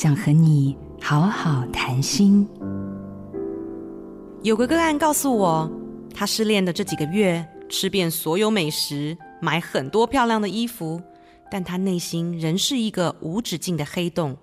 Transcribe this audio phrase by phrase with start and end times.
[0.00, 2.48] 想和你好好谈心。
[4.44, 5.68] 有个个案告诉我，
[6.14, 11.02] 他失恋的这几个月，吃遍所有美食，买很多漂亮的衣服，
[11.50, 14.36] 但他内心仍是一个无止境的黑洞。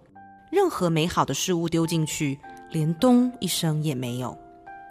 [0.52, 2.38] 任何美好的事物丢进去，
[2.72, 4.38] 连咚一声也没有。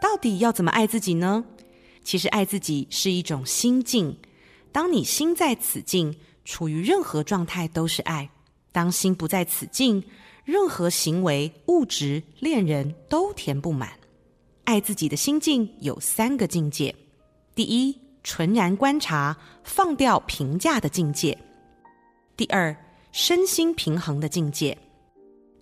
[0.00, 1.44] 到底要怎么爱自己呢？
[2.02, 4.16] 其实爱自己是一种心境。
[4.72, 8.30] 当你心在此境，处于任何状态都是爱；
[8.72, 10.02] 当心不在此境，
[10.44, 13.90] 任何行为、物质、恋人都填不满。
[14.64, 16.94] 爱自己的心境有三个境界：
[17.54, 21.36] 第一，纯然观察，放掉评价的境界；
[22.36, 22.76] 第二，
[23.12, 24.76] 身心平衡的境界。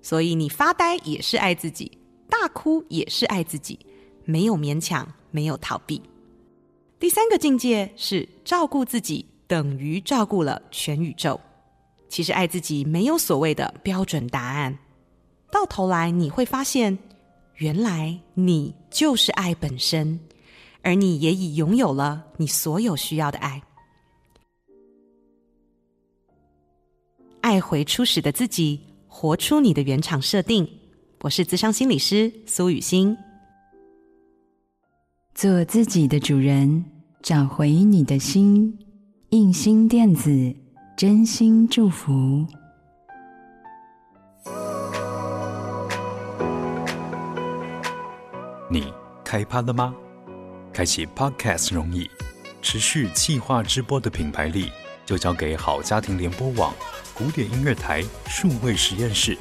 [0.00, 1.90] 所以你发呆也是爱自己，
[2.28, 3.78] 大哭也是爱自己，
[4.24, 6.02] 没有勉强，没有逃避。
[6.98, 11.40] 第三个境界是照顾自己等于照顾了全宇宙。
[12.12, 14.78] 其实爱自己没有所谓的标准答案，
[15.50, 16.98] 到头来你会发现，
[17.56, 20.20] 原来你就是爱本身，
[20.82, 23.62] 而你也已拥有了你所有需要的爱。
[27.40, 28.78] 爱回初始的自己。
[29.14, 30.68] 活出你的原厂设定。
[31.20, 33.16] 我是咨商心理师苏雨欣。
[35.34, 36.84] 做自己的主人，
[37.22, 38.78] 找回你的心。
[39.30, 40.54] 印心电子，
[41.02, 42.46] 真心祝福。
[48.70, 49.92] 你开趴了吗？
[50.72, 52.08] 开启 Podcast 容易，
[52.62, 54.70] 持续企划直播的品牌力，
[55.04, 56.72] 就交给好家庭联播网。
[57.12, 59.36] 古典音乐台数位实验室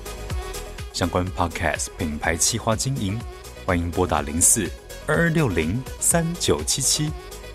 [0.91, 3.21] 相关 Podcast 品牌企划经营，
[3.67, 4.67] 欢迎拨打零四
[5.05, 7.11] 二二六零三九七七，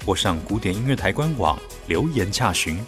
[0.06, 2.78] 或上古典音乐台官网留言洽询。